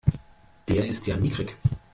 [0.67, 1.55] Der ist ja mickrig!